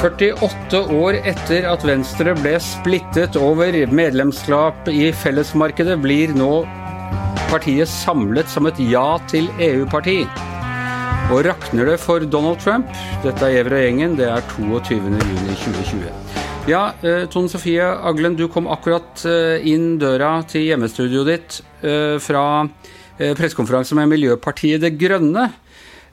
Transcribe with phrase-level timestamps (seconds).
[0.00, 6.62] 48 år etter at Venstre ble splittet over medlemskap i fellesmarkedet, blir nå
[7.50, 10.22] partiet samlet som et ja til EU-parti.
[11.34, 12.88] Og rakner det for Donald Trump?
[13.26, 16.08] Dette er Gjever og gjengen, det er 22.6.2020.
[16.70, 22.16] Ja, eh, Tone Sofie Aglen, du kom akkurat eh, inn døra til hjemmestudioet ditt eh,
[22.24, 22.46] fra
[23.20, 25.50] pressekonferanse med Miljøpartiet Det Grønne.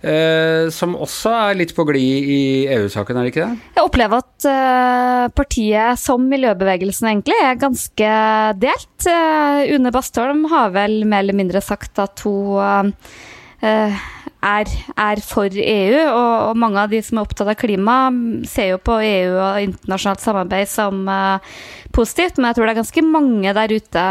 [0.07, 2.41] Eh, som også er litt på glid i
[2.77, 3.71] EU-saken, er det ikke det?
[3.75, 8.11] Jeg opplever at eh, partiet, som miljøbevegelsen egentlig, er ganske
[8.61, 9.07] delt.
[9.09, 12.93] Eh, Une Bastholm har vel mer eller mindre sagt at hun
[13.65, 14.05] eh,
[14.47, 17.97] er, er, for EU, og, og, mange av de som er opptatt av klima,
[18.47, 21.57] ser jo på EU og internasjonalt samarbeid som eh,
[21.95, 24.05] positivt, men jeg tror det er ganske mange der ute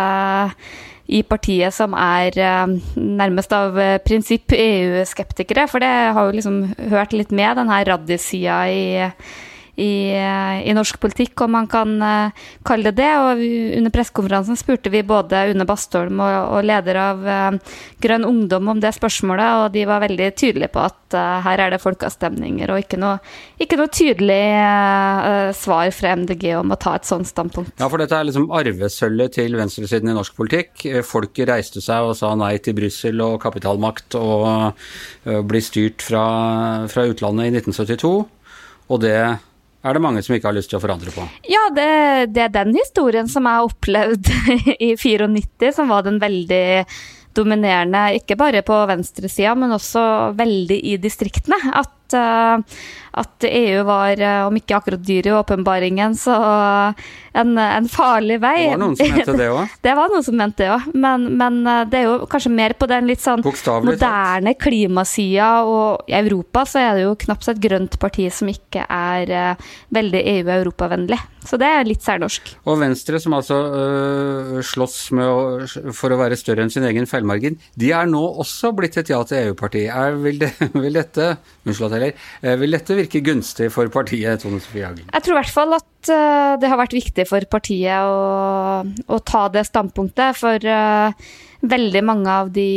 [1.07, 5.67] i partiet som er eh, nærmest av eh, prinsipp EU-skeptikere.
[5.71, 6.63] For det har jo liksom
[6.93, 8.87] hørt litt med den her Raddi-sida i
[9.77, 10.17] i,
[10.65, 13.11] i, norsk politikk, om man kan uh, kalle det det.
[13.21, 13.43] Og
[13.79, 18.81] under pressekonferansen spurte vi både Une Bastholm og, og leder av uh, Grønn Ungdom om
[18.81, 22.81] det spørsmålet, og de var veldig tydelige på at uh, her er det folkeavstemninger, og
[22.85, 23.19] ikke noe,
[23.61, 24.43] ikke noe tydelig
[25.57, 27.75] svar fra MDG om å ta et sånt standpunkt.
[27.81, 30.87] Ja, for dette er liksom arvesølvet til venstresiden i norsk politikk.
[31.07, 34.81] Folket reiste seg og sa nei til Brussel og kapitalmakt og
[35.49, 36.25] bli styrt fra,
[36.91, 38.15] fra utlandet i 1972.
[38.93, 39.19] Og det
[39.87, 41.25] er det mange som ikke har lyst til å forandre på?
[41.49, 41.91] Ja, det,
[42.35, 44.31] det er den historien som jeg opplevde opplevd
[44.83, 46.87] i 94, som var den veldig
[47.37, 51.59] dominerende, ikke bare på venstresida, men også veldig i distriktene.
[51.77, 52.61] At, uh,
[53.17, 56.37] at EU var, uh, om ikke akkurat dyr i åpenbaringen, så
[57.37, 58.69] en, en, farlig vei.
[58.69, 59.75] Det var noen som mente det òg?
[59.87, 62.89] det var noen som mente det òg, men, men, det er jo kanskje mer på
[62.91, 67.99] den litt sånn moderne klimasida, og i Europa så er det jo knapt et grønt
[68.03, 69.57] parti som ikke er
[69.95, 71.19] veldig EU- og europavennlig.
[71.47, 72.57] Så det er litt særnorsk.
[72.67, 73.61] Og Venstre, som altså
[74.67, 75.37] slåss å,
[75.95, 77.59] for å være større enn sin egen feilmargin.
[77.79, 79.87] De er nå også blitt et ja til EU-parti.
[80.25, 80.53] Vil, det,
[80.85, 85.09] vil, dette unnskyld, eh, vil dette virke gunstig for partiet, Tone Sofie Hagen?
[85.13, 89.19] Jeg tror i hvert fall at uh, det har vært viktig for partiet å, å
[89.27, 90.39] ta det standpunktet.
[90.39, 91.35] For uh,
[91.67, 92.71] veldig mange av de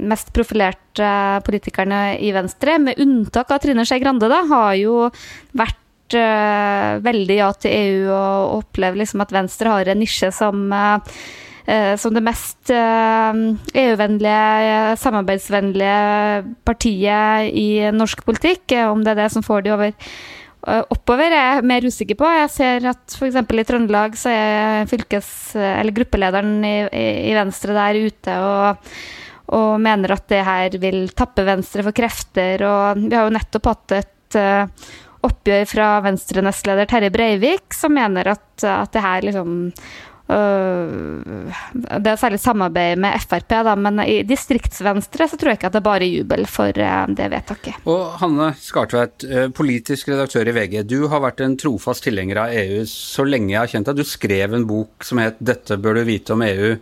[0.00, 1.12] mest profilerte
[1.46, 5.06] politikerne i Venstre, med unntak av Trine Skei Grande, da, har jo
[5.58, 5.78] vært
[6.12, 11.51] veldig ja til EU og opplever liksom at Venstre har en nisje som Eh,
[11.96, 13.40] som det mest eh,
[13.84, 18.64] EU-vennlige, samarbeidsvennlige partiet i norsk politikk.
[18.74, 19.92] Eh, om det er det som får de over
[20.62, 22.26] oppover, er jeg mer usikker på.
[22.38, 23.34] Jeg ser at f.eks.
[23.34, 26.76] i Trøndelag så er fylkes- eller gruppelederen i,
[27.30, 28.92] i Venstre der ute og,
[29.50, 32.62] og, mener at det her vil tappe Venstre for krefter.
[32.62, 34.38] Og vi har jo nettopp hatt et
[35.26, 39.50] oppgjør fra Venstre-nestleder Terje Breivik, som mener at, at det her liksom
[40.32, 45.76] det er særlig samarbeid med Frp, da, men i distriktsvenstre så tror jeg ikke at
[45.76, 47.86] det er bare jubel for øh, det vedtaket.
[47.90, 50.82] Og Hanne Skartveit, øh, politisk redaktør i VG.
[50.88, 54.02] Du har vært en trofast tilhenger av EU så lenge jeg har kjent deg.
[54.02, 56.76] Du skrev en bok som het 'Dette bør du vite om EU'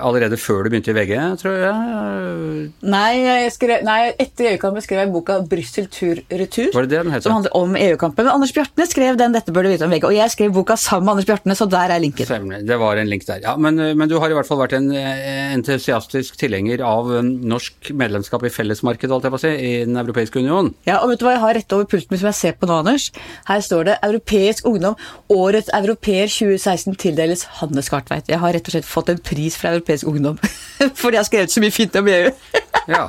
[0.00, 2.70] allerede før du begynte i VG, tror jeg?
[2.94, 7.28] Nei, skrev, nei etter EU-kampen skrev jeg boka 'Brussel tur-retur', Var det det den heter?
[7.28, 8.24] som handler om EU-kampen.
[8.24, 10.76] Men Anders Bjartne skrev den 'Dette bør du vite om VG', og jeg skrev boka
[10.76, 12.66] sammen med Anders Bjartne, så der er linken.
[12.66, 13.56] Det var en link der, ja.
[13.56, 18.44] Men, men du har i hvert fall vært en entusiastisk tilhenger av um, norsk medlemskap
[18.44, 20.74] i fellesmarkedet, holdt jeg på å si, i Den europeiske union.
[20.88, 22.80] Ja, og vet du hva jeg har rett over pulten som jeg ser på nå,
[22.84, 23.10] Anders?
[23.46, 24.96] Her står det 'Europeisk ungdom'.
[25.28, 28.28] Årets europeer 2016 tildeles Hanne Skartveit.
[28.28, 30.38] Jeg har rett og slett fått en pris fra europeisk ungdom.
[31.00, 32.32] Fordi jeg har skrevet så mye fint om EU.
[32.96, 33.06] ja.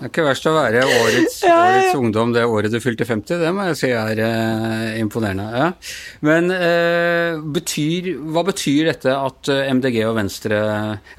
[0.00, 3.50] Det er ikke verst å være årets, årets, ungdom det året du fylte 50, det
[3.52, 5.44] må jeg si er eh, imponerende.
[5.52, 5.66] Ja.
[6.24, 10.62] Men eh, betyr, hva betyr dette at eh, MDG og Venstre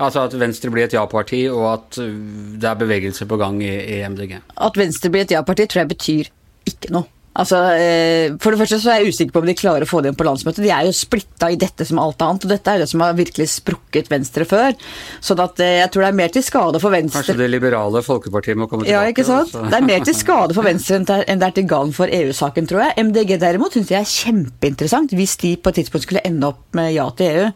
[0.02, 2.09] Altså at Venstre blir et ja-parti, og at eh,
[2.58, 4.40] det er bevegelse på gang i, i MDG?
[4.58, 6.34] At Venstre blir et ja-parti, tror jeg betyr
[6.73, 7.21] ikke noe.
[7.31, 10.01] Altså, eh, For det første så er jeg usikker på om de klarer å få
[10.03, 10.66] det inn på landsmøtet.
[10.66, 13.16] De er jo splitta i dette som alt annet, og dette er det som har
[13.16, 14.75] virkelig sprukket Venstre før.
[15.23, 18.03] Så at eh, jeg tror det er mer til skade for Venstre Kanskje det liberale
[18.03, 18.97] Folkepartiet må komme tilbake?
[18.97, 19.55] Ja, ikke sant?
[19.55, 22.83] Det er mer til skade for Venstre enn det er til gagn for EU-saken, tror
[22.87, 23.07] jeg.
[23.07, 26.91] MDG derimot syns jeg er kjempeinteressant, hvis de på et tidspunkt skulle ende opp med
[26.97, 27.47] ja til EU.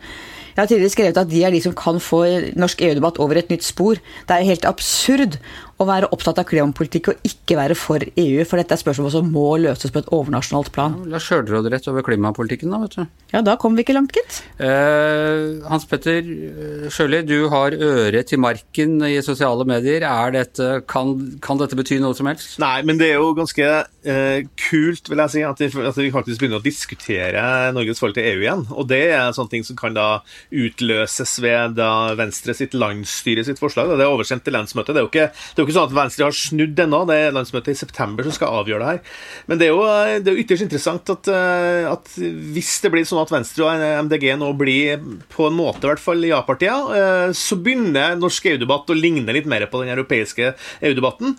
[0.56, 2.22] Jeg har tidligere skrevet at de er de som kan få
[2.56, 4.00] norsk EU-debatt over et nytt spor.
[4.00, 5.36] Det er helt absurd
[5.76, 9.28] å være opptatt av klimapolitikk og ikke være for EU, for dette er spørsmål som
[9.32, 10.96] må løses på et overnasjonalt plan.
[11.12, 13.04] La sjølråderett over klimapolitikken, da, vet du.
[13.34, 14.40] Ja, da kommer vi ikke langt, gitt.
[14.64, 20.06] Eh, Hans Petter eh, Sjøli, du har øret til marken i sosiale medier.
[20.36, 21.12] Dette, kan,
[21.44, 22.56] kan, dette bety noe som helst?
[22.64, 26.14] Nei, men det er jo ganske eh, kult, vil jeg si, at, det, at, vi
[26.16, 27.44] faktisk begynner å diskutere
[27.76, 28.64] Norges forhold til EU igjen.
[28.72, 30.08] Og det er sånne ting som kan da
[30.56, 33.92] utløses ved da Venstre sitt landsstyre sitt forslag.
[33.92, 34.96] Det er oversendt til landsmøtet.
[34.96, 37.02] Det er jo ikke, det er jo ikke sånn at Venstre har snudd ennå.
[37.10, 39.20] Det er landsmøtet i september som skal avgjøre det her.
[39.50, 39.84] Men det er jo,
[40.22, 42.12] det er jo ytterst interessant at, eh, at,
[42.56, 45.02] hvis det blir sånn at Venstre og MDG nå blir
[45.34, 49.50] på en måte i hvert fall ja-partier, eh, så begynner norsk EU-debatt å ligne litt
[49.50, 50.54] mer på den europeiske
[50.86, 51.36] EU-debatten.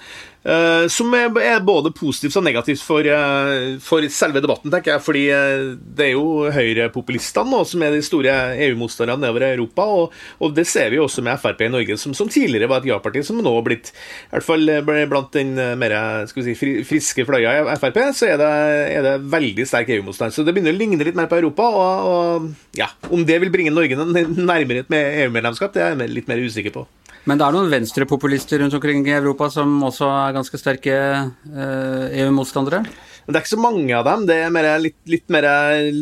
[0.47, 5.03] Uh, som er, både positivt og negativt for, uh, for, selve debatten, tenker jeg.
[5.03, 8.35] Fordi uh, det er jo høyrepopulistene som er de store
[8.69, 9.87] EU-motstanderne nedover i Europa.
[9.91, 12.93] Og, og, det ser vi også med Frp i Norge, som, som tidligere var et
[12.93, 14.71] ja-parti, som nå har blitt i hvert fall
[15.11, 15.97] blant den mer
[16.31, 16.55] si,
[16.87, 18.53] friske fløya i Frp, så er det,
[18.95, 20.35] er det veldig sterk EU-motstand.
[20.35, 21.67] Så det begynner å ligne litt mer på Europa.
[21.67, 24.97] Og, og ja, om det vil bringe Norge nærmere et
[25.27, 26.87] EU-medlemskap, det er jeg litt mer usikker på.
[27.27, 32.05] Men det er noen venstrepopulister rundt omkring i Europa som også er ganske sterke eh,
[32.23, 32.85] EU-motstandere?
[33.27, 34.27] Men det er ikke så mange av dem.
[34.29, 35.47] det er mer, litt, litt mer,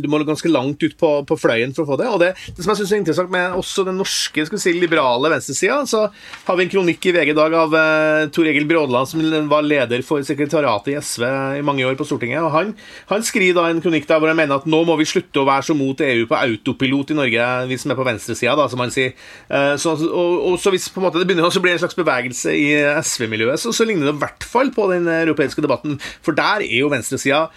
[0.02, 2.08] Du må ganske langt ut på, på fløyen for å få det.
[2.12, 4.74] Og det, det som jeg synes er interessant med også den norske skal vi si,
[4.76, 6.06] liberale venstresida, så
[6.44, 9.64] har vi en kronikk i VG i dag av uh, Tor Egil Brådland, som var
[9.66, 11.24] leder for sekretariatet i SV
[11.60, 12.44] i mange år på Stortinget.
[12.44, 12.74] og Han,
[13.10, 15.48] han skriver da en kronikk der hvor han mener at nå må vi slutte å
[15.48, 18.92] være så mot EU på autopilot i Norge, vi som er på venstresida, som han
[18.94, 19.16] sier.
[19.48, 21.98] Uh, så, og, og, så hvis på en måte det begynner å bli en slags
[21.98, 22.68] bevegelse i
[23.00, 25.96] SV-miljøet, så, så ligner det i hvert fall på den europeiske debatten.
[26.24, 27.50] For der er jo venstre venstresida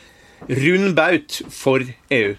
[0.48, 1.82] rund baut for
[2.14, 2.36] EU.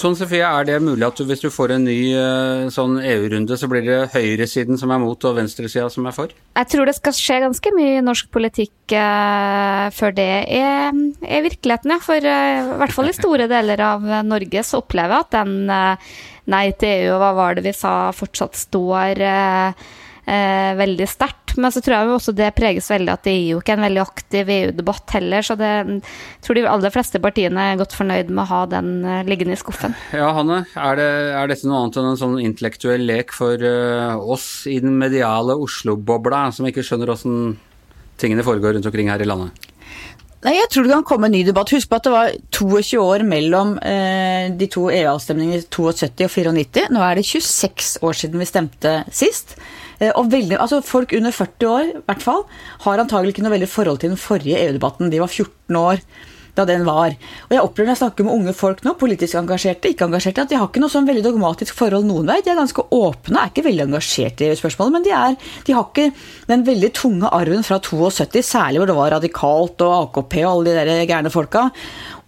[0.00, 3.58] Tone Sofie, er det mulig at du, hvis du får en ny eh, sånn EU-runde,
[3.60, 6.32] så blir det høyresiden som er mot og venstresida som er for?
[6.56, 11.44] Jeg tror det skal skje ganske mye i norsk politikk uh, før det er, er
[11.44, 12.00] virkeligheten, ja.
[12.00, 15.68] For uh, i hvert fall i store deler av Norge så opplever jeg at den
[15.68, 16.16] uh,
[16.54, 19.20] nei til EU og hva var det vi sa, fortsatt står
[20.26, 21.54] eh, veldig sterkt.
[21.60, 24.02] Men så tror jeg også det preges veldig at det er jo ikke en veldig
[24.02, 25.46] aktiv EU-debatt heller.
[25.46, 25.72] Så det,
[26.44, 29.60] tror de aller fleste partiene er godt fornøyd med å ha den eh, liggende i
[29.60, 29.94] skuffen.
[30.14, 30.64] Ja, Hanne.
[30.74, 34.80] Er, det, er dette noe annet enn en sånn intellektuell lek for uh, oss i
[34.82, 37.54] den mediale Oslo-bobla, som ikke skjønner åssen
[38.20, 39.70] tingene foregår rundt omkring her i landet?
[40.44, 41.72] Nei, Jeg tror det kan komme en ny debatt.
[41.72, 46.58] Husk på at det var 22 år mellom eh, de to EU-avstemningene i 72 og
[46.58, 46.90] 94.
[46.92, 49.56] Nå er det 26 år siden vi stemte sist.
[50.00, 52.44] Eh, og veldig, altså Folk under 40 år i hvert fall,
[52.86, 55.12] har antagelig ikke noe veldig forhold til den forrige EU-debatten.
[55.12, 56.06] De var 14 år
[56.54, 57.14] da den var.
[57.48, 60.52] Og jeg opplever når jeg snakker med unge folk nå, politisk engasjerte, ikke engasjerte, at
[60.52, 62.40] de har ikke noe sånn veldig dogmatisk forhold noen vei.
[62.44, 65.88] De er ganske åpne, er ikke veldig engasjert i EU-spørsmålet, men de, er, de, har
[65.88, 66.08] ikke
[66.50, 70.70] den veldig tunge arven fra 72, særlig hvor det var radikalt og AKP og alle
[70.70, 71.66] de der gærne folka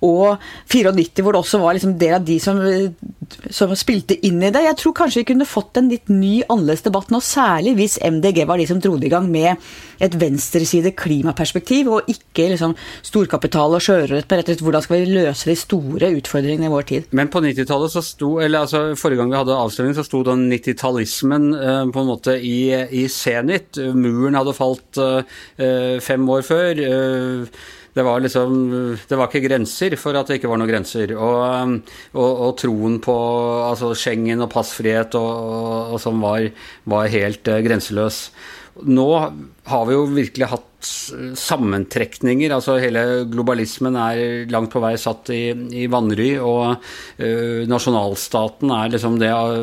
[0.04, 2.60] og 94, hvor det også var liksom del av de som,
[3.48, 4.64] som, spilte inn i det.
[4.66, 8.44] Jeg tror kanskje vi kunne fått en litt ny, annerledes debatt nå, særlig hvis MDG
[8.48, 9.56] var de som dro i gang med
[10.02, 12.76] et venstreside klimaperspektiv, og ikke liksom
[13.06, 16.72] storkapital og sjøørret men rett og slett hvordan skal vi løse de store utfordringene i
[16.72, 17.08] vår tid.
[17.16, 20.46] Men på 90-tallet så sto, eller altså forrige gang vi hadde avstemning, så sto den
[20.52, 23.81] 90-tallismen eh, på en måte i, i senit.
[23.96, 26.84] Muren hadde falt eh, fem år før.
[26.87, 27.66] Uh,
[27.96, 28.52] det var liksom
[29.08, 31.14] Det var ikke grenser for at det ikke var noen grenser.
[31.16, 31.81] Og,
[32.12, 33.16] og, og troen på
[33.70, 36.50] altså Schengen og passfrihet og, og som var,
[36.84, 38.26] var helt uh, grenseløs.
[38.85, 40.88] Nå har vi jo virkelig hatt
[41.40, 42.52] sammentrekninger.
[42.52, 45.49] altså Hele globalismen er langt på vei satt i,
[45.80, 46.76] i vanry, og
[47.16, 49.56] ø, nasjonalstaten er liksom det av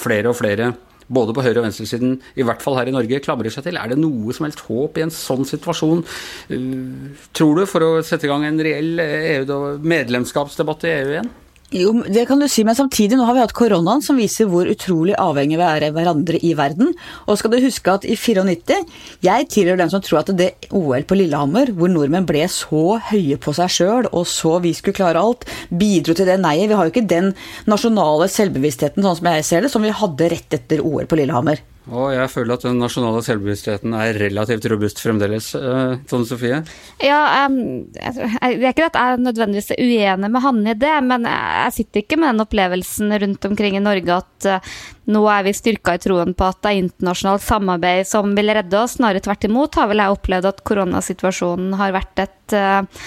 [0.00, 0.72] flere og flere
[1.08, 3.78] både på høyre- og venstresiden, i hvert fall her i Norge, klamrer seg til.
[3.78, 6.04] Er det noe som helst håp i en sånn situasjon,
[6.50, 11.34] uh, tror du, for å sette i gang en reell EU medlemskapsdebatt i EU igjen?
[11.74, 14.68] Jo, det kan du si, men samtidig nå har vi hatt koronaen som viser hvor
[14.70, 16.92] utrolig avhengig vi er av hverandre i verden.
[17.26, 18.78] Og skal du huske at i 94
[19.26, 23.40] Jeg tilhører dem som tror at det OL på Lillehammer, hvor nordmenn ble så høye
[23.42, 25.42] på seg sjøl og så vi skulle klare alt,
[25.74, 26.70] bidro til det nei-et.
[26.70, 27.32] Vi har jo ikke den
[27.66, 31.66] nasjonale selvbevisstheten sånn som jeg ser det, som vi hadde rett etter OL på Lillehammer.
[31.86, 35.52] Og jeg føler at den nasjonale selvbevisstheten er relativt robust fremdeles.
[35.54, 36.58] Uh, Tone Sofie?
[37.04, 41.76] Ja, um, det er ikke at jeg nødvendigvis uenig med Hanne i det, men jeg
[41.78, 44.74] sitter ikke med den opplevelsen rundt omkring i Norge at uh,
[45.14, 48.82] nå er vi styrka i troen på at det er internasjonalt samarbeid som vil redde
[48.82, 48.98] oss.
[48.98, 53.06] Snarere tvert imot har vel jeg opplevd at koronasituasjonen har vært et uh,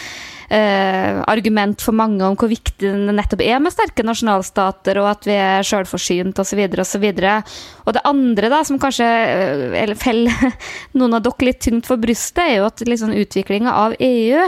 [0.50, 5.30] eh, argument for mange om hvor viktig det nettopp er med sterke nasjonalstater, og at
[5.30, 6.62] vi er sjølforsynt osv.
[6.84, 7.08] osv.
[7.86, 9.08] Og det andre, da, som kanskje
[9.84, 10.54] eller feller
[11.00, 14.46] noen av dere litt tungt for brystet, er jo at liksom, utviklinga av EU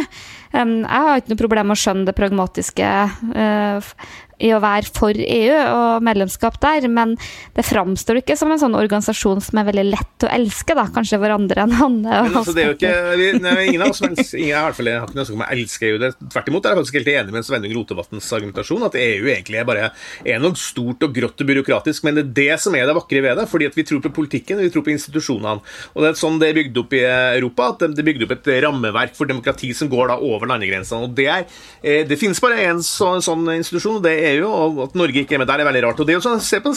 [0.54, 2.92] um, Jeg har ikke noe problem med å skjønne det pragmatiske
[3.36, 3.94] uh,
[4.42, 7.16] i å være for EU og medlemskap der, men
[7.56, 11.20] det framstår ikke som en sånn organisasjon som er veldig lett å elske, da, kanskje
[11.22, 12.20] hverandre andre enn Hanne.
[12.42, 15.02] Altså, det er jo ikke, vi, nei, ingen av oss ingen, i hvert fall, jeg
[15.02, 16.00] har ikke noe ønske om å elske EU.
[16.02, 19.62] Det, tvert imot er jeg faktisk helt enig med Sveinung Rotevatns argumentasjon, at EU egentlig
[19.62, 19.90] er bare
[20.26, 23.24] er noe stort og grått og byråkratisk, men det er det som er det vakre
[23.26, 25.62] ved det, fordi at vi tror på politikken, vi tror på institusjonene.
[25.96, 28.36] Og det er sånn det er bygd opp i Europa, at det er bygd opp
[28.38, 31.04] et rammeverk for demokrati som går da over landegrensene.
[31.04, 31.46] og Det, er,
[31.84, 35.24] eh, det finnes bare én sånn, sånn institusjon, og det er EU, og at Norge
[35.24, 36.00] ikke er med der, er veldig rart.
[36.00, 36.74] Og det er jo sånn, Se på,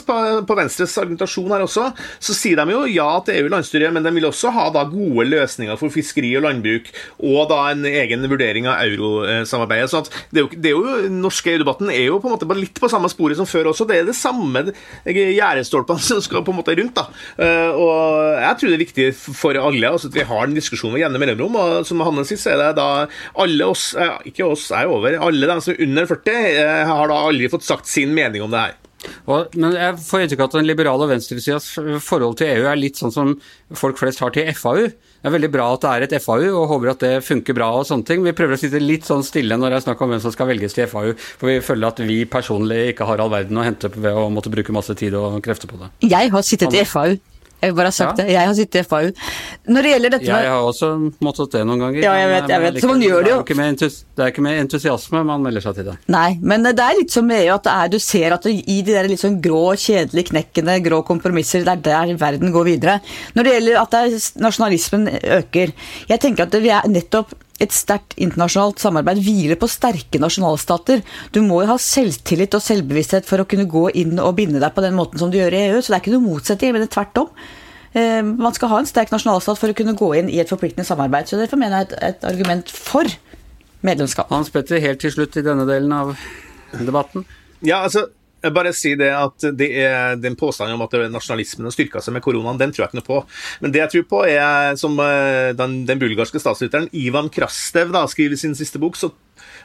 [0.46, 1.88] på Venstres argumentasjon her også,
[2.22, 5.78] så sier de jo ja til EU-landstyret, men de vil også ha da gode løsninger
[5.80, 6.90] for fiskeri og landbruk,
[7.24, 9.90] og da en egen vurdering av eurosamarbeidet.
[9.90, 12.58] så at det er jo, det er jo norske EU-debatten er jo på en måte
[12.58, 13.86] litt på samme sporet som før også.
[13.88, 14.66] Det er det samme
[15.04, 16.94] gjerdestolpene som skal på en måte rundt.
[16.98, 17.06] da.
[17.38, 20.92] Eh, og Jeg tror det er viktig for alle altså at vi har en diskusjon
[20.92, 21.56] med jevne mellomrom.
[21.56, 23.90] og Som Hanne sier, så er det da alle oss,
[24.26, 27.50] ikke oss, er er over, alle de som er under 40, eh, har da aldri
[27.52, 28.80] fått sagt sin mening om det her.
[29.28, 31.66] Og, men jeg får inntrykk av at den liberale venstresidas
[32.00, 33.34] forhold til EU er litt sånn som
[33.76, 34.86] folk flest har til FAU.
[34.88, 37.70] Det er veldig bra at det er et FAU, og håper at det funker bra
[37.78, 38.24] og sånne ting.
[38.24, 40.48] Vi prøver å sitte litt sånn stille når det er snakk om hvem som skal
[40.48, 43.92] velges til FAU, for vi føler at vi personlig ikke har all verden å hente
[43.94, 45.92] ved å måtte bruke masse tid og krefter på det.
[46.08, 47.16] Jeg har sittet i FAU.
[47.64, 48.24] Jeg vil bare ha sagt ja.
[48.24, 48.32] det.
[48.34, 49.10] Jeg har sittet i FAU.
[49.74, 50.90] Når det gjelder dette Jeg har også
[51.24, 52.00] måttet det noen ganger.
[52.04, 52.80] Ja, jeg vet, jeg vet.
[52.82, 53.38] Så man gjør det jo.
[53.48, 55.96] Det er, det er ikke med entusiasme man melder seg til det.
[56.12, 58.80] Nei, men det er litt som med EU at er, du ser at det, i
[58.84, 62.98] de der litt sånn grå, kjedelige knekkene, grå kompromisser, det er der verden går videre.
[63.36, 65.72] Når det gjelder at er, nasjonalismen øker
[66.08, 71.04] Jeg tenker at vi er nettopp et sterkt internasjonalt samarbeid hviler på sterke nasjonalstater.
[71.34, 74.74] Du må jo ha selvtillit og selvbevissthet for å kunne gå inn og binde deg
[74.74, 76.90] på den måten som du gjør i EU, så det er ikke noe motsetning, men
[76.90, 77.30] tvert om.
[77.94, 80.86] Eh, man skal ha en sterk nasjonalstat for å kunne gå inn i et forpliktende
[80.88, 81.30] samarbeid.
[81.30, 83.06] Så derfor mener jeg et, et argument for
[83.86, 84.32] medlemskap.
[84.34, 86.16] Hans Petter, helt til slutt i denne delen av
[86.74, 87.26] debatten.
[87.62, 88.08] Ja, altså
[88.52, 92.24] bare si det at det er Den påstanden om at nasjonalismen har styrka seg med
[92.24, 93.20] koronaen, den tror jeg ikke noe på.
[93.64, 98.04] Men det jeg tror på, er som eh, den, den bulgarske statsviteren Ivan Krastev da,
[98.10, 99.12] skriver i sin siste bok, så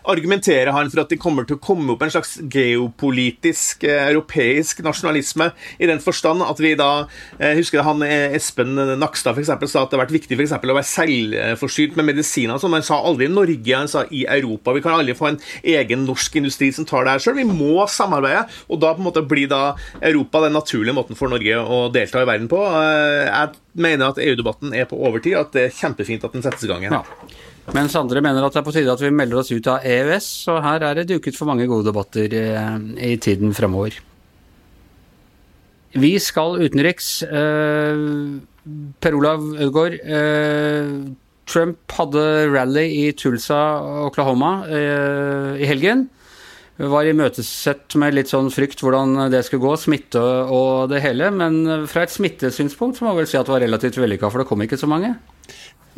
[0.09, 4.83] argumenterer han for at det kommer til å komme opp en slags geopolitisk eh, europeisk
[4.85, 5.49] nasjonalisme,
[5.79, 6.89] i den forstand at vi da
[7.37, 10.45] eh, Husker han eh, Espen Nakstad for eksempel, sa at det har vært viktig for
[10.45, 12.59] eksempel, å være selvforsynt med medisiner.
[12.61, 14.73] Som han sa aldri i Norge, han sa i Europa.
[14.75, 15.41] Vi kan aldri få en
[15.75, 17.39] egen norsk industri som tar det her sjøl.
[17.41, 19.63] Vi må samarbeide, og da på en måte blir da
[19.99, 22.59] Europa den naturlige måten for Norge å delta i verden på.
[22.59, 26.71] Jeg mener at EU-debatten er på overtid, at det er kjempefint at den settes i
[26.71, 26.99] gang igjen.
[26.99, 27.39] Ja.
[27.75, 30.27] Mens andre mener at det er på tide at vi melder oss ut av EØS,
[30.47, 32.77] så her er det duket for mange gode debatter eh,
[33.11, 33.99] i tiden fremover.
[35.99, 37.21] Vi skal utenriks.
[37.25, 38.03] Eh,
[39.01, 39.97] per Olav Ødegaard.
[40.01, 40.91] Eh,
[41.49, 42.23] Trump hadde
[42.53, 43.57] rally i Tulsa,
[44.05, 46.03] Oklahoma i helgen.
[46.77, 51.31] Var imøtesett med litt sånn frykt hvordan det skulle gå, smitte og det hele.
[51.33, 54.43] Men fra et smittesynspunkt så må vi vel si at det var relativt vellykka, for
[54.43, 55.15] det kom ikke så mange?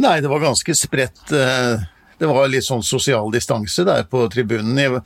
[0.02, 1.32] Nei, det var ganske spredt.
[1.32, 1.84] Eh,
[2.18, 4.98] det var litt sånn sosial distanse der på tribunen eh,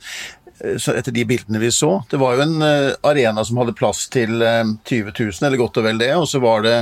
[0.72, 1.98] etter de bildene vi så.
[2.08, 5.88] Det var jo en eh, arena som hadde plass til 20 000, eller godt og
[5.88, 6.14] vel det.
[6.16, 6.76] Og så var det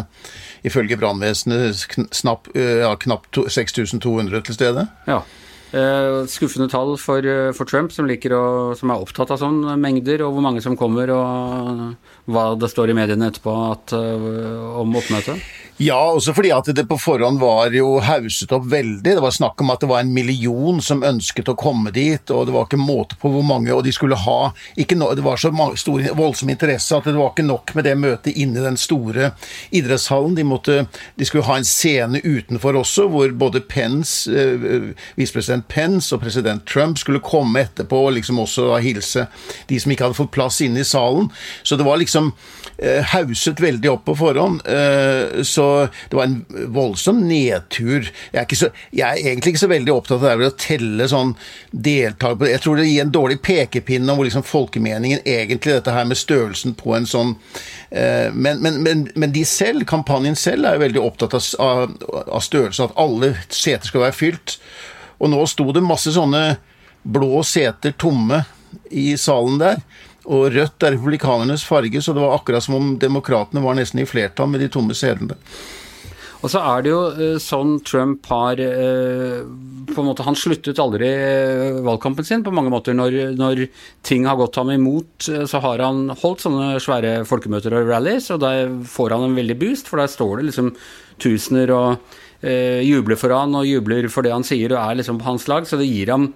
[0.64, 1.88] ifølge brannvesenet
[2.54, 4.86] ja, knapp 6200 til stede.
[5.10, 5.24] Ja.
[6.30, 7.26] Skuffende tall for,
[7.58, 8.44] for Trump, som, å,
[8.78, 12.92] som, er opptatt av sånne mengder, og hvor mange som kommer, og hva det står
[12.92, 15.42] i mediene etterpå at, om oppmøtet?
[15.76, 19.16] Ja, også fordi at det på forhånd var jo hauset opp veldig.
[19.16, 22.46] Det var snakk om at det var en million som ønsket å komme dit, og
[22.46, 24.52] det var ikke måte på hvor mange, og de skulle ha
[24.94, 28.38] no, Det var så stor, voldsom interesse at det var ikke nok med det møtet
[28.38, 29.32] inne i den store
[29.74, 30.36] idrettshallen.
[30.38, 30.86] De, måtte,
[31.18, 36.62] de skulle ha en scene utenfor også, hvor både Pence, eh, visepresident Pence og president
[36.70, 39.26] Trump skulle komme etterpå og liksom også hilse
[39.66, 41.32] de som ikke hadde fått plass inne i salen.
[41.66, 42.30] Så det var liksom
[42.78, 44.62] eh, hauset veldig opp på forhånd.
[44.70, 46.44] Eh, så så det var en
[46.74, 48.10] voldsom nedtur.
[48.32, 51.34] Jeg er, så, jeg er egentlig ikke så veldig opptatt av det å telle sånn
[51.70, 56.08] deltakere Jeg tror det gir en dårlig pekepinn om hvor liksom folkemeningen egentlig dette her
[56.08, 57.34] med størrelsen på en sånn
[57.90, 61.96] eh, men, men, men, men, de selv, kampanjen selv, er jo veldig opptatt av, av,
[62.24, 64.58] av størrelse, at alle seter skal være fylt.
[65.22, 66.44] Og nå sto det masse sånne
[67.04, 68.44] blå seter tomme
[68.90, 69.82] i salen der.
[70.24, 74.08] Og rødt er republikanernes farge, så det var akkurat som om demokratene var nesten i
[74.08, 75.36] flertall med de tomme sedlene.
[76.44, 79.38] Og så er det jo eh, sånn Trump har eh,
[79.88, 82.96] på en måte, Han sluttet aldri eh, valgkampen sin på mange måter.
[82.96, 83.62] Når, når
[84.04, 88.42] ting har gått ham imot, så har han holdt sånne svære folkemøter og rallies, og
[88.44, 90.74] der får han en veldig boost, for der står det liksom
[91.22, 95.20] tusener og eh, jubler for han og jubler for det han sier og er liksom
[95.20, 96.28] på hans lag, så det gir ham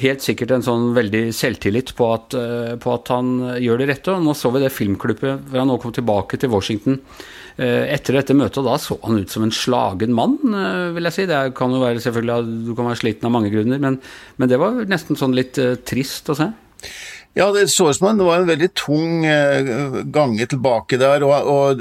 [0.00, 2.34] helt sikkert en sånn veldig selvtillit på at,
[2.82, 4.14] på at han gjør det rette.
[4.14, 6.98] Og nå så vi det filmklippet hvor han nå kom tilbake til Washington
[7.54, 11.14] Eh, etter dette møtet, da så han ut som en slagen mann, eh, vil jeg
[11.14, 11.26] si.
[11.30, 14.00] Det kan jo være selvfølgelig Du kan være sliten av mange grunner, men,
[14.36, 15.54] men det var nesten sånn litt
[15.86, 16.50] trist å se.
[17.34, 19.64] Ja, det så ut som det var en veldig tung eh,
[20.14, 21.24] gange tilbake der.
[21.26, 21.80] Og, og,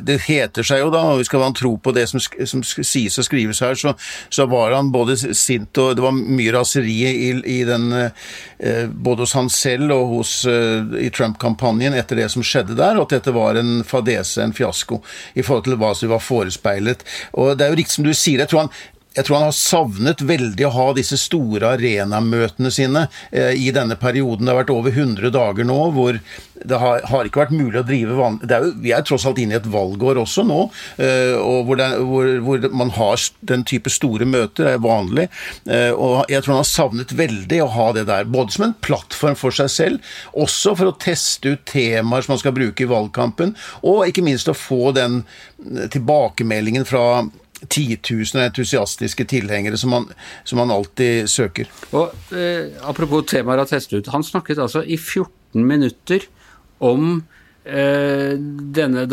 [0.00, 3.26] det heter seg jo da, og skal man tro på det som, som sies og
[3.28, 3.92] skrives her, så,
[4.32, 9.26] så, var han både sint og Det var mye raseri i, i den eh, Både
[9.26, 13.18] hos han selv og hos, eh, i Trump-kampanjen etter det som skjedde der, og at
[13.18, 15.02] dette var en fadese, en fiasko,
[15.36, 17.04] i forhold til hva som var forespeilet.
[17.36, 18.76] Og det er jo riktig som du sier, jeg tror han
[19.16, 23.96] jeg tror han har savnet veldig å ha disse store arenamøtene sine eh, i denne
[24.00, 24.44] perioden.
[24.44, 26.20] Det har vært over 100 dager nå hvor
[26.64, 28.38] det har, har ikke vært mulig å drive van...
[28.82, 30.58] Vi er tross alt inne i et valgår også nå,
[31.02, 35.28] eh, og hvor, det, hvor, hvor, man har den type store møter, er vanlig.
[35.64, 38.76] Eh, og jeg tror han har savnet veldig å ha det der, både som en
[38.84, 42.90] plattform for seg selv, også for å teste ut temaer som man skal bruke i
[42.90, 43.56] valgkampen,
[43.86, 47.06] og ikke minst å få den eh, tilbakemeldingen fra
[47.72, 50.10] titusener entusiastiske tilhengere som han,
[50.44, 51.70] som han alltid søker.
[51.96, 54.12] Og eh, Apropos temaer å teste ut.
[54.14, 56.26] Han snakket altså i 14 minutter
[56.84, 57.22] om
[57.64, 59.06] eh, denne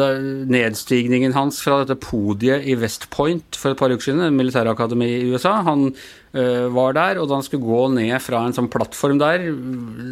[0.52, 5.32] nedstigningen hans fra dette podiet i West Point for et par uker siden, militærakademi i
[5.32, 5.62] USA.
[5.70, 9.48] Han eh, var der, og da han skulle gå ned fra en sånn plattform der,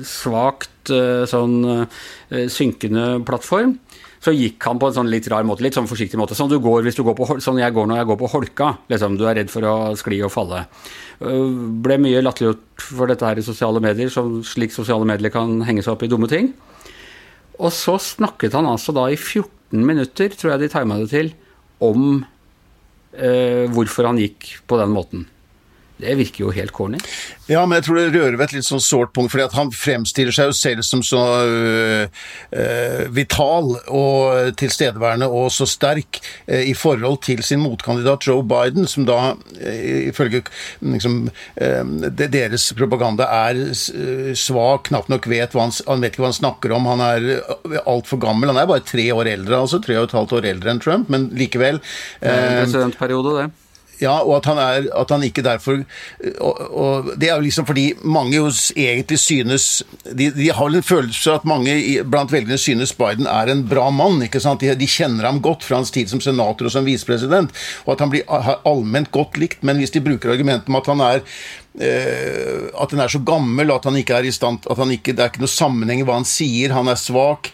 [0.07, 1.87] svakt eh, sånn
[2.51, 3.75] synkende plattform,
[4.21, 6.35] så gikk han på en sånn litt rar måte, litt sånn forsiktig måte.
[6.37, 8.67] Sånn, du går, du går på, sånn jeg går når jeg går på holka.
[8.91, 10.67] Liksom, du er redd for å skli og falle.
[11.25, 14.13] Øh, ble mye latterliggjort for dette her i sosiale medier,
[14.45, 16.51] slik sosiale medier kan henge seg opp i dumme ting.
[17.57, 21.33] Og så snakket han altså da i 14 minutter, tror jeg de tima det til,
[21.81, 22.21] om
[23.17, 25.25] eh, hvorfor han gikk på den måten.
[26.01, 26.99] Det virker jo helt corny.
[27.51, 29.71] Ja, men jeg tror det rører ved et litt sånn sårt punkt, fordi at han
[29.75, 32.21] fremstiller seg jo selv som så øh,
[32.55, 38.87] øh, vital og tilstedeværende og så sterk øh, i forhold til sin motkandidat Joe Biden,
[38.87, 39.33] som da
[40.11, 40.43] ifølge
[40.81, 41.23] liksom,
[42.17, 43.59] deres propaganda er
[44.37, 47.81] svak, knapt nok vet hva han, han vet ikke hva han snakker om, han er
[47.85, 48.51] altfor gammel.
[48.51, 51.11] Han er bare tre år eldre, altså tre og et halvt år eldre enn Trump,
[51.11, 51.81] men likevel.
[52.21, 53.70] Det er en presidentperiode, det.
[54.01, 55.83] Ja, og at han, er, at han ikke derfor
[56.41, 60.79] og, og, Det er jo liksom fordi mange jo egentlig synes De, de har vel
[60.79, 61.75] en følelse at mange
[62.09, 64.21] blant velgerne synes Biden er en bra mann.
[64.25, 64.61] ikke sant?
[64.61, 67.53] De, de, kjenner ham godt fra hans tid som senator og som visepresident,
[67.85, 69.63] og at han blir allment godt likt.
[69.63, 71.23] Men hvis de bruker argumentet om at han er
[71.71, 75.29] at den er så gammel at han ikke er i stand at ikke, Det er
[75.31, 77.47] ikke noe sammenheng i hva han sier, han er svak.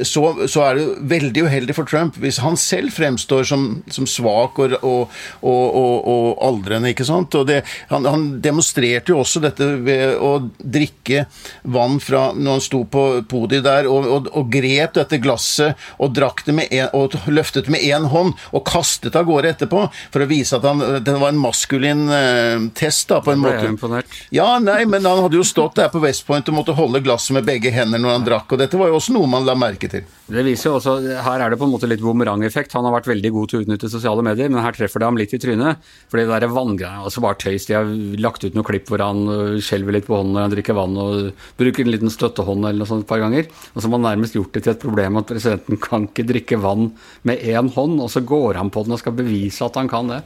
[0.00, 4.58] Så, så, er det veldig uheldig for Trump hvis han selv fremstår som, som svak
[4.62, 5.66] og, og, og,
[6.08, 6.94] og, aldrende.
[6.94, 7.34] ikke sant?
[7.36, 7.60] Og det,
[7.92, 11.26] han, han, demonstrerte jo også dette ved å drikke
[11.68, 16.54] vann fra når han sto på podiet der, og, grep dette glasset og drakk det
[16.56, 20.56] med en, og løftet med én hånd og kastet av gårde etterpå for å vise
[20.56, 23.08] at han, det var en maskulin eh, test.
[23.10, 24.20] da, på en måte jeg imponert.
[24.34, 27.36] Ja, nei, men han hadde jo stått der på West Point og måtte holde glasset
[27.36, 29.90] med begge hender når han drakk, og dette var jo også noe man la merke
[29.90, 30.06] til.
[30.28, 30.94] Det viser jo også,
[31.24, 32.74] Her er det på en måte litt bumerangeffekt.
[32.76, 35.16] Han har vært veldig god til å utnytte sosiale medier, men her treffer det ham
[35.16, 35.80] litt i trynet.
[36.12, 37.64] For det der vanngreiene altså bare tøys.
[37.68, 37.88] De har
[38.20, 41.00] lagt ut noen klipp hvor han øh, skjelver litt på hånden når han drikker vann
[41.00, 43.48] og bruker en liten støttehånd eller noe sånt et par ganger.
[43.72, 46.60] Og så har man nærmest gjort det til et problem at presidenten kan ikke drikke
[46.60, 46.90] vann
[47.28, 50.12] med én hånd, og så går han på den og skal bevise at han kan
[50.12, 50.20] det.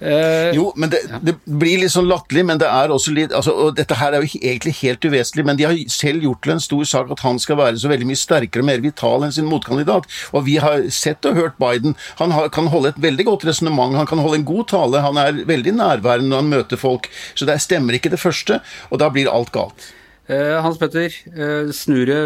[0.00, 3.50] Eh, jo, men det, det, blir litt sånn latterlig, men det er også litt altså,
[3.50, 6.62] og Dette her er jo egentlig helt uvesentlig, men de har selv gjort til en
[6.62, 9.48] stor sak at han skal være så veldig mye sterkere og mer vital enn sin
[9.50, 10.06] motkandidat.
[10.32, 11.96] Og vi har sett og hørt Biden.
[12.22, 15.18] Han har, kan holde et veldig godt resonnement, han kan holde en god tale, han
[15.20, 17.10] er veldig nærværende når han møter folk.
[17.34, 18.60] Så det stemmer ikke det første,
[18.92, 19.90] og da blir alt galt.
[20.28, 22.22] Uh, Hans Petter, uh, snur det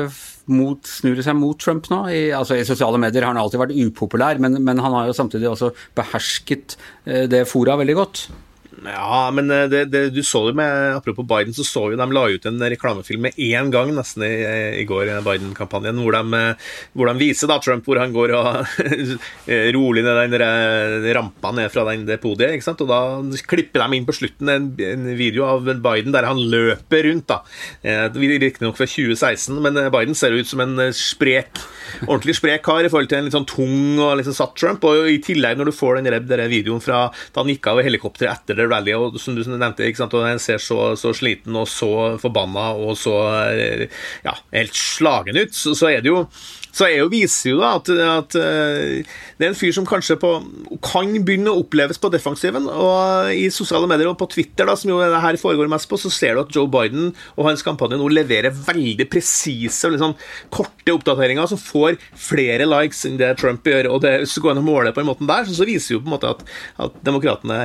[0.50, 2.00] mot, snur seg mot Trump nå.
[2.10, 5.16] I, altså, I sosiale medier har han alltid vært upopulær, men, men, han har jo
[5.16, 8.26] samtidig også behersket eh, det fora veldig godt.
[8.82, 12.06] Ja, men eh, det, det, du så jo med Apropos Biden, så så jo de
[12.10, 14.32] la ut en reklamefilm med én gang nesten i,
[14.80, 16.16] i går, Biden-kampanjen, hvor,
[16.96, 18.48] hvor, de viser da Trump hvor han går og
[19.76, 22.56] rolig ned den rampa ned fra den, det podiet.
[22.56, 22.82] ikke sant?
[22.82, 23.00] Og da
[23.48, 27.30] klipper de inn på slutten en, en video av Biden der han løper rundt.
[27.30, 27.42] da.
[28.12, 31.60] Riktignok fra 2016, men Biden ser ut som en sprek,
[32.08, 34.84] ordentlig sprek kar i forhold til en litt sånn tung og liksom satt Trump.
[34.88, 38.42] Og i tillegg, når du får den der videoen fra da han gikk av helikopteret
[38.42, 41.56] etter det rallyet, og som du nevnte, ikke sant, og han ser så, så sliten
[41.58, 43.14] og så forbanna og så
[44.24, 46.26] ja, helt slagen ut, så, så er det jo
[46.72, 49.04] så EU viser jo da at, at, eh,
[49.36, 50.30] det er en fyr som kanskje på,
[50.84, 52.64] kan begynne å oppleves på defensiven.
[52.64, 56.00] og I sosiale medier og på Twitter, da, som jo det her foregår mest på,
[56.00, 60.16] så ser du at Joe Biden og hans kampanje nå leverer veldig presise og liksom
[60.54, 63.90] korte oppdateringer som får flere likes enn det Trump gjør.
[63.92, 65.98] og det, Hvis du går inn og måler på en måte der, så, så viser
[65.98, 66.44] jo på en måte at,
[66.88, 67.58] at demokratene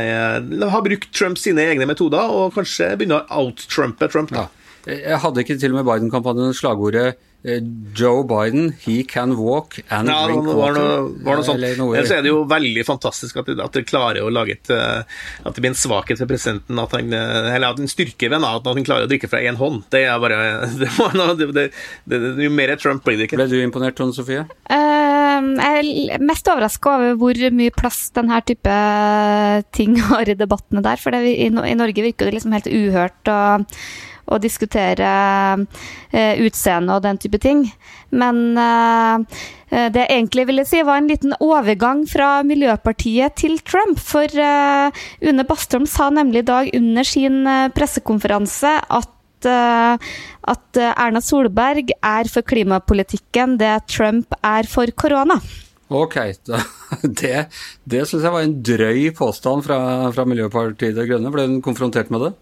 [0.67, 4.33] har brukt Trump sine egne metoder og kanskje begynner å out-trumpe Trump.
[4.33, 4.47] da.
[4.47, 4.53] Ja.
[4.87, 7.61] Jeg hadde ikke til og med Biden-kampanjen slagordet Eh,
[7.95, 10.57] Joe Biden, he can walk and ja, drink water.
[10.57, 11.61] Var noe, var noe sånt.
[11.61, 15.55] Ellers er det jo veldig fantastisk at at de klarer å lage et eh, At
[15.55, 18.67] det blir en svakhet ved presidenten, at han, eh, eller at en styrke ved at
[18.67, 19.85] han klarer å drikke fra én hånd.
[19.93, 20.39] Det er bare
[21.39, 21.67] det, det,
[22.09, 23.39] det, Jo mer Trump blir det ikke.
[23.39, 24.47] Ble du imponert, Tone Sofie?
[24.67, 24.96] Uh,
[25.27, 28.79] jeg er mest overraska over hvor mye plass denne type
[29.75, 31.01] ting har i debattene der.
[31.01, 33.31] For i, i Norge virker det liksom helt uhørt.
[33.31, 33.39] å,
[34.27, 35.09] å diskutere
[36.11, 37.63] eh, utseende og den type ting.
[38.09, 39.37] Men eh,
[39.71, 44.01] eh, det jeg egentlig ville si, var en liten overgang fra Miljøpartiet til Trump.
[44.03, 49.13] For eh, Une Bastholm sa nemlig i dag under sin eh, pressekonferanse at
[49.45, 50.09] eh,
[50.47, 55.39] at Erna Solberg er for klimapolitikken det Trump er for korona.
[55.87, 56.17] Ok,
[57.21, 57.47] det,
[57.87, 59.79] det syns jeg var en drøy påstand fra,
[60.15, 61.31] fra Miljøpartiet De Grønne.
[61.31, 62.33] Ble hun konfrontert med det?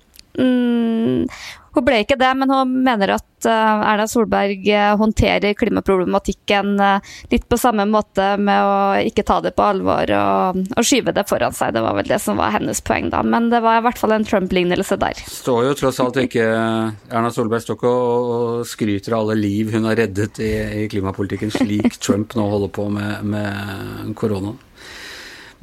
[0.41, 1.27] Mm,
[1.75, 7.13] hun ble ikke det, men hun mener at uh, Erna Solberg uh, håndterer klimaproblematikken uh,
[7.31, 11.25] litt på samme måte med å ikke ta det på alvor og, og, skyve det
[11.29, 11.75] foran seg.
[11.75, 13.21] Det var vel det som var hennes poeng, da.
[13.27, 15.19] Men det var i hvert fall en Trump-lignelse der.
[15.27, 19.87] Står jo tross alt ikke Erna Solberg står ikke og, skryter av alle liv hun
[19.89, 24.61] har reddet i, i klimapolitikken, slik Trump nå holder på med, med koronaen.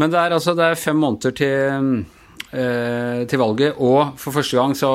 [0.00, 2.21] Men det er altså det er fem måneder til Eh,
[2.52, 3.78] til valget.
[3.80, 4.90] Og for første gang så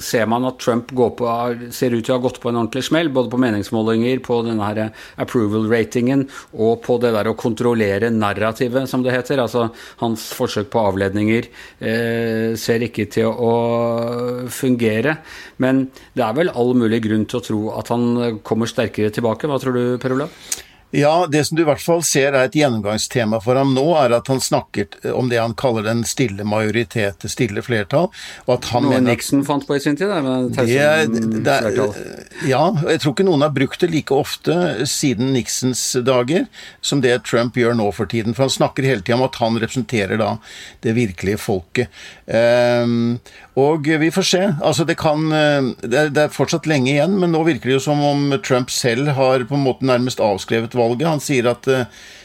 [0.00, 1.28] ser man at Trump på,
[1.74, 4.70] ser ut til å ha gått på en ordentlig smell, både på meningsmålinger, på denne
[4.70, 6.24] her approval-ratingen
[6.56, 9.42] og på det der å kontrollere narrativet, som det heter.
[9.44, 9.68] Altså
[10.02, 13.52] hans forsøk på avledninger eh, ser ikke til å
[14.52, 15.18] fungere.
[15.62, 19.50] Men det er vel all mulig grunn til å tro at han kommer sterkere tilbake.
[19.50, 20.32] Hva tror du, Per Olav?
[20.90, 24.14] Ja, det som du i hvert fall ser er et gjennomgangstema for ham nå, er
[24.16, 28.08] at han snakker om det han kaller den stille majoritet, det stille flertall.
[28.46, 31.88] og at han Noe mener Nixon fant på i sin tid, med det, det,
[32.48, 36.48] Ja, jeg tror ikke noen har brukt det like ofte siden Nixons dager
[36.80, 38.32] som det Trump gjør nå for tiden.
[38.32, 40.30] For han snakker hele tida om at han representerer da
[40.86, 41.92] det virkelige folket.
[42.24, 43.18] Um,
[43.58, 44.42] og vi får se.
[44.62, 48.02] Altså, det kan eh, Det er fortsatt lenge igjen, men nå virker det jo som
[48.04, 51.08] om Trump selv har på en måte nærmest avskrevet valget.
[51.10, 51.84] Han sier at uh,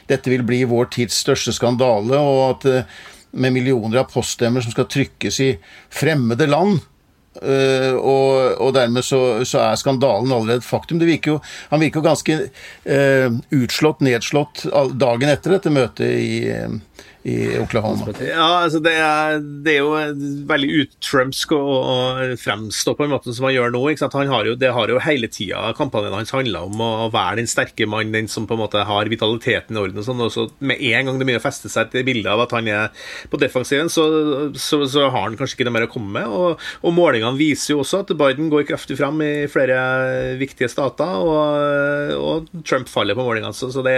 [0.09, 4.73] dette vil bli vår tids største skandale, og at uh, med millioner av poststemmer som
[4.73, 5.53] skal trykkes i
[5.93, 6.81] fremmede land,
[7.33, 10.99] Uh, og, og, dermed så, så, er skandalen allerede et faktum.
[11.01, 11.37] Virker jo,
[11.71, 14.67] han virker jo ganske uh, utslått, nedslått
[15.01, 16.35] dagen etter dette møtet i,
[17.23, 18.11] i Oklahoma.
[18.19, 19.93] Ja, altså det er, det er jo
[20.49, 21.61] veldig utrumsk å,
[22.39, 23.83] fremstå på en måte som han gjør nå.
[24.33, 27.87] Har jo, det har jo hele tida kampanjen hans handla om å være den sterke
[27.89, 30.01] mann, den som på en måte har vitaliteten i orden.
[30.01, 32.43] og sånn, og så Med en gang det begynner å feste seg et bildet av
[32.43, 34.05] at han er på defensiven, så,
[34.59, 36.27] så, så, har han kanskje ikke noe mer å komme med.
[36.27, 41.23] Og, og målingene viser jo også at Biden går kraftig fram i flere viktige stater,
[41.23, 43.55] og, og Trump faller på målingene.
[43.55, 43.97] Så, så det,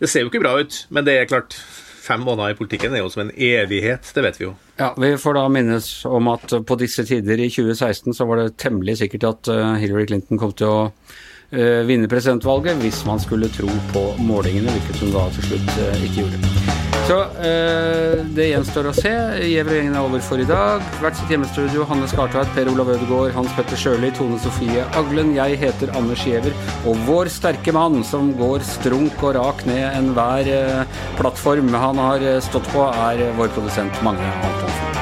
[0.00, 1.60] det ser jo ikke bra ut, men det er klart
[2.04, 4.54] fem måneder i politikken er jo som en evighet, det vet vi jo.
[4.78, 8.56] Ja, Vi får da minnes om at på disse tider i 2016 så var det
[8.60, 13.52] temmelig sikkert at eh, Hillary Clinton kom til å uh, vinne presidentvalget hvis man skulle
[13.54, 16.83] tro på målingene, hvilket hun da til slutt ikke gjorde.
[17.04, 19.10] Så eh, det gjenstår å se.
[19.44, 20.80] Gjever-gjengen er over for i dag.
[21.02, 21.84] Hvert sitt hjemmestudio.
[21.90, 25.34] Hanne Skartveit, Per Olav Ødegaard, Hans Petter Sjøli, Tone Sofie Aglen.
[25.36, 26.56] Jeg heter Anders Giæver.
[26.88, 32.24] Og vår sterke mann som går strunk og rak ned enhver eh, plattform han har
[32.24, 34.93] eh, stått på, er vår produsent Magne Antonsen.